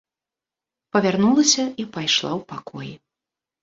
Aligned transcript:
Павярнулася 0.97 1.63
і 1.69 1.83
пайшла 1.95 2.31
ў 2.39 2.41
пакоі. 2.53 2.93